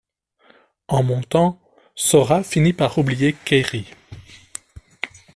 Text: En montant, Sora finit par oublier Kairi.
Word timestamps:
En 0.87 1.03
montant, 1.03 1.61
Sora 1.93 2.41
finit 2.41 2.73
par 2.73 2.97
oublier 2.97 3.33
Kairi. 3.45 3.85